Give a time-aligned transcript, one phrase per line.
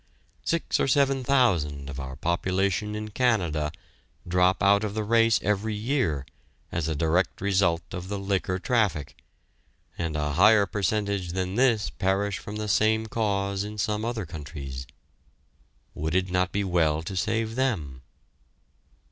[0.43, 3.71] Six or seven thousand of our population in Canada
[4.27, 6.25] drop out of the race every year
[6.71, 9.21] as a direct result of the liquor traffic,
[9.99, 14.87] and a higher percentage than this perish from the same cause in some other countries.
[15.93, 18.01] Would it not be well to save them?